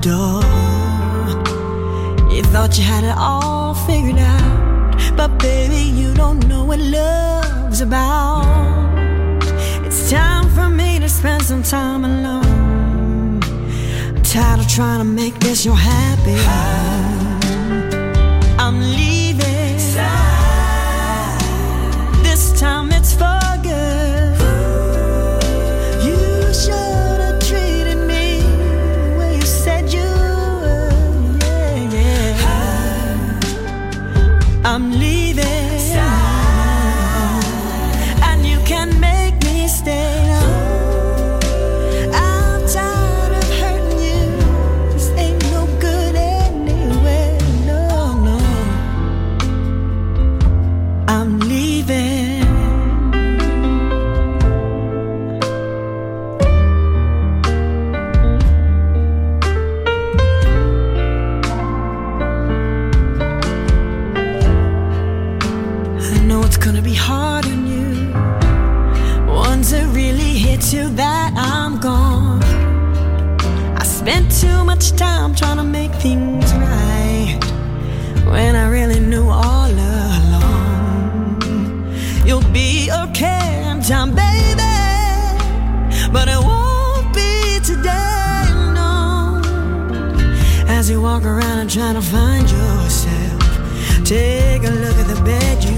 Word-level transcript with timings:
Door. 0.00 0.42
You 2.30 2.42
thought 2.44 2.76
you 2.78 2.84
had 2.84 3.04
it 3.04 3.16
all 3.16 3.74
figured 3.74 4.18
out, 4.18 5.16
but 5.16 5.38
baby, 5.38 5.82
you 6.00 6.14
don't 6.14 6.46
know 6.46 6.64
what 6.64 6.78
love's 6.78 7.80
about. 7.80 8.44
It's 9.86 10.10
time 10.10 10.48
for 10.50 10.68
me 10.68 10.98
to 11.00 11.08
spend 11.08 11.42
some 11.42 11.62
time 11.62 12.04
alone. 12.04 13.42
I'm 13.42 14.22
tired 14.22 14.60
of 14.60 14.68
trying 14.68 14.98
to 14.98 15.04
make 15.04 15.38
this 15.40 15.64
your 15.64 15.76
happy 15.76 16.36
home. 16.48 17.40
I'm 18.58 18.80
leaving. 18.80 19.07
Much 74.78 74.92
time 74.92 75.34
trying 75.34 75.56
to 75.56 75.64
make 75.64 75.90
things 75.94 76.52
right 76.54 77.36
when 78.26 78.54
I 78.54 78.68
really 78.68 79.00
knew 79.00 79.28
all 79.28 79.68
along. 79.68 81.42
You'll 82.24 82.52
be 82.52 82.88
okay 83.04 83.64
in 83.68 83.82
time, 83.82 84.14
baby, 84.14 84.76
but 86.12 86.28
it 86.28 86.38
won't 86.38 87.12
be 87.12 87.58
today, 87.58 88.44
no. 88.78 89.42
As 90.68 90.88
you 90.88 91.02
walk 91.02 91.24
around 91.24 91.58
and 91.58 91.68
try 91.68 91.92
to 91.92 92.00
find 92.00 92.48
yourself, 92.48 93.40
take 94.04 94.62
a 94.62 94.70
look 94.70 94.96
at 95.02 95.08
the 95.12 95.20
bed 95.24 95.64
you 95.64 95.77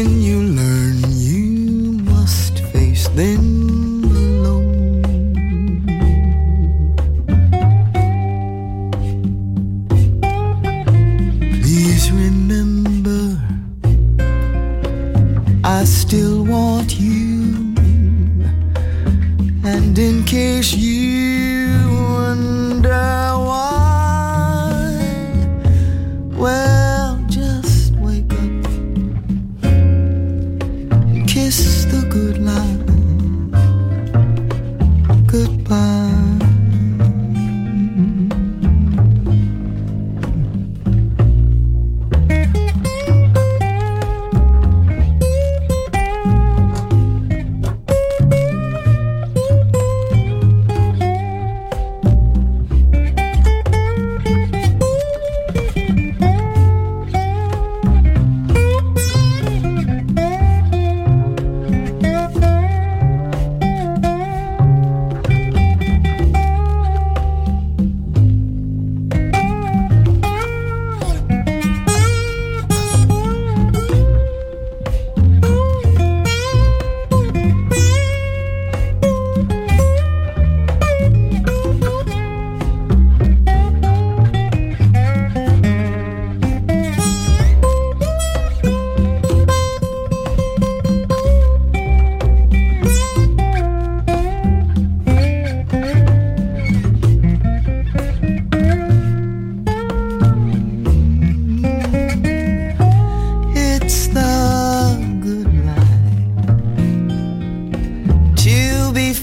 When 0.00 0.22
you 0.22 0.40
learn 0.40 0.96
you 1.08 1.92
must 2.10 2.64
face 2.72 3.06
them 3.08 3.59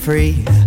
free 0.07 0.66